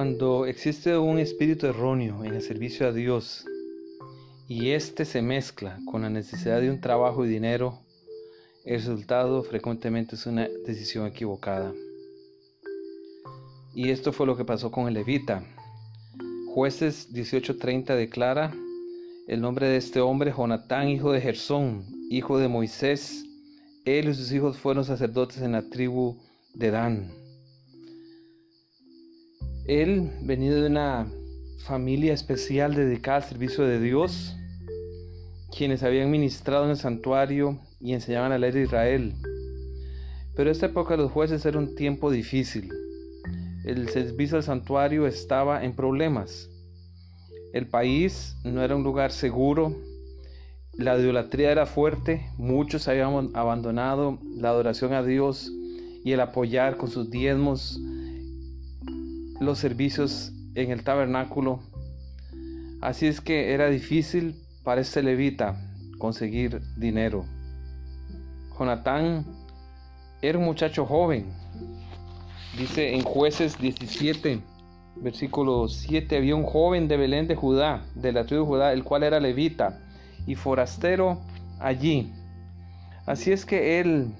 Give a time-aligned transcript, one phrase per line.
[0.00, 3.44] Cuando existe un espíritu erróneo en el servicio a Dios
[4.48, 7.80] y éste se mezcla con la necesidad de un trabajo y dinero,
[8.64, 11.74] el resultado frecuentemente es una decisión equivocada.
[13.74, 15.44] Y esto fue lo que pasó con el levita.
[16.54, 18.54] Jueces 18:30 declara
[19.28, 23.22] el nombre de este hombre, Jonatán, hijo de Gersón, hijo de Moisés.
[23.84, 26.16] Él y sus hijos fueron sacerdotes en la tribu
[26.54, 27.29] de Dan.
[29.70, 31.06] Él, venido de una
[31.58, 34.34] familia especial dedicada al servicio de Dios,
[35.56, 39.14] quienes habían ministrado en el santuario y enseñaban la ley de Israel.
[40.34, 42.68] Pero esta época de los jueces era un tiempo difícil.
[43.64, 46.50] El servicio al santuario estaba en problemas.
[47.52, 49.76] El país no era un lugar seguro.
[50.72, 52.26] La idolatría era fuerte.
[52.38, 55.52] Muchos habían abandonado la adoración a Dios
[56.02, 57.80] y el apoyar con sus diezmos
[59.40, 61.60] los servicios en el tabernáculo.
[62.80, 65.56] Así es que era difícil para este levita
[65.98, 67.24] conseguir dinero.
[68.58, 69.24] Jonatán
[70.22, 71.26] era un muchacho joven.
[72.56, 74.42] Dice en jueces 17,
[74.96, 78.84] versículo 7, había un joven de Belén de Judá, de la tribu de Judá, el
[78.84, 79.80] cual era levita
[80.26, 81.20] y forastero
[81.58, 82.12] allí.
[83.06, 84.12] Así es que él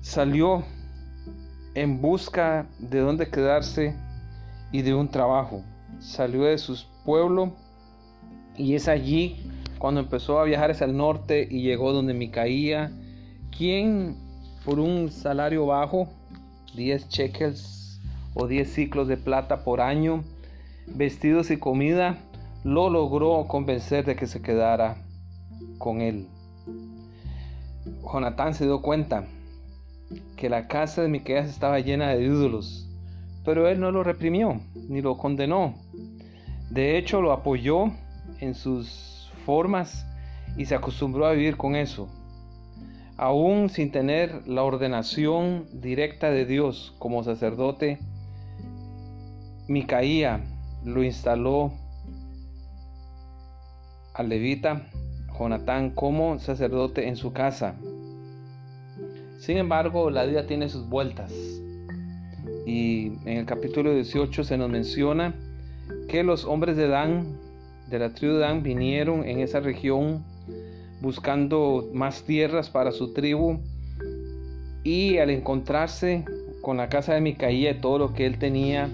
[0.00, 0.64] salió
[1.74, 3.96] en busca de dónde quedarse
[4.74, 5.62] y de un trabajo.
[6.00, 7.52] Salió de su pueblo
[8.56, 9.36] y es allí
[9.78, 12.90] cuando empezó a viajar hacia el norte y llegó donde Micaía,
[13.56, 14.16] quien
[14.64, 16.08] por un salario bajo,
[16.74, 18.00] 10 shekels
[18.34, 20.24] o 10 ciclos de plata por año,
[20.88, 22.18] vestidos y comida,
[22.64, 24.96] lo logró convencer de que se quedara
[25.78, 26.26] con él.
[28.02, 29.24] Jonatán se dio cuenta
[30.36, 32.90] que la casa de Micaías estaba llena de ídolos
[33.44, 35.74] pero él no lo reprimió ni lo condenó.
[36.70, 37.92] De hecho, lo apoyó
[38.40, 40.06] en sus formas
[40.56, 42.08] y se acostumbró a vivir con eso.
[43.16, 47.98] Aún sin tener la ordenación directa de Dios como sacerdote,
[49.68, 50.44] Micaía
[50.84, 51.72] lo instaló
[54.14, 54.88] al levita
[55.38, 57.76] Jonatán como sacerdote en su casa.
[59.38, 61.32] Sin embargo, la vida tiene sus vueltas
[62.66, 65.34] y en el capítulo 18 se nos menciona
[66.08, 67.38] que los hombres de Dan,
[67.90, 70.24] de la tribu de Dan, vinieron en esa región
[71.00, 73.58] buscando más tierras para su tribu
[74.82, 76.24] y al encontrarse
[76.62, 78.88] con la casa de Micaía y todo lo que él tenía,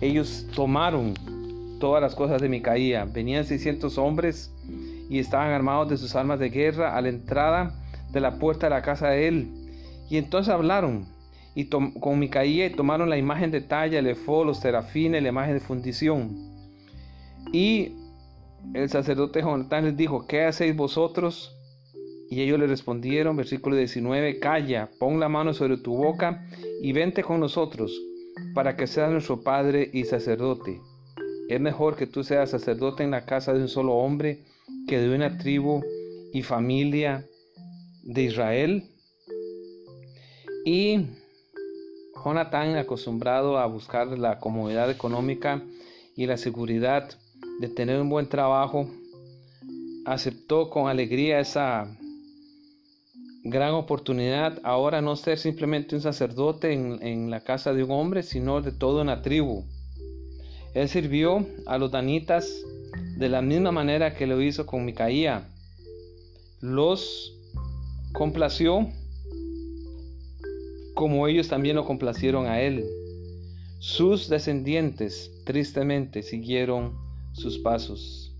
[0.00, 1.14] ellos tomaron
[1.78, 3.04] todas las cosas de Micaía.
[3.04, 4.50] Venían 600 hombres
[5.10, 7.74] y estaban armados de sus armas de guerra a la entrada
[8.12, 9.48] de la puerta de la casa de él.
[10.08, 11.06] Y entonces hablaron
[11.56, 15.60] y con Micaía tomaron la imagen de talla, el efod, los serafines, la imagen de
[15.60, 16.36] fundición.
[17.50, 17.92] Y
[18.74, 21.56] el sacerdote Jonatán les dijo, ¿qué hacéis vosotros?
[22.28, 26.46] Y ellos le respondieron, versículo 19, calla, pon la mano sobre tu boca
[26.82, 27.98] y vente con nosotros,
[28.54, 30.78] para que seas nuestro padre y sacerdote.
[31.48, 34.44] Es mejor que tú seas sacerdote en la casa de un solo hombre
[34.86, 35.82] que de una tribu
[36.34, 37.24] y familia
[38.02, 38.90] de Israel.
[40.66, 41.06] Y
[42.26, 45.62] Jonathan, acostumbrado a buscar la comodidad económica
[46.16, 47.08] y la seguridad
[47.60, 48.90] de tener un buen trabajo,
[50.04, 51.86] aceptó con alegría esa
[53.44, 58.60] gran oportunidad ahora no ser simplemente un sacerdote en, la casa de un hombre, sino
[58.60, 59.64] de toda una tribu.
[60.74, 62.52] Él sirvió a los danitas
[63.16, 65.46] de la misma manera que lo hizo con Micaía.
[66.60, 67.38] Los
[68.12, 68.88] complació
[70.96, 72.82] como ellos también lo complacieron a él.
[73.78, 76.94] Sus descendientes tristemente siguieron
[77.32, 78.34] sus pasos.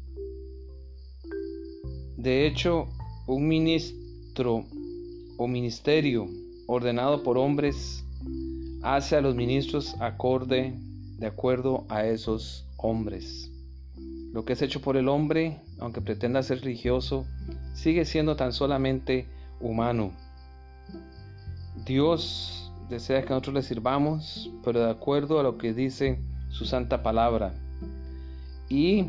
[2.16, 2.88] De hecho,
[3.26, 4.64] un ministro
[5.36, 6.26] o ministerio
[6.66, 8.02] ordenado por hombres
[8.82, 10.72] hace a los ministros acorde
[11.18, 13.52] de acuerdo a esos hombres.
[14.32, 17.26] Lo que es hecho por el hombre, aunque pretenda ser religioso,
[17.74, 19.26] sigue siendo tan solamente
[19.60, 20.12] humano.
[21.86, 27.04] Dios desea que nosotros le sirvamos, pero de acuerdo a lo que dice su santa
[27.04, 27.54] palabra.
[28.68, 29.08] Y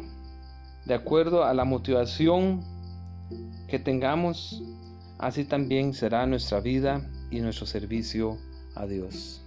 [0.85, 2.62] de acuerdo a la motivación
[3.68, 4.62] que tengamos,
[5.18, 8.38] así también será nuestra vida y nuestro servicio
[8.75, 9.46] a Dios.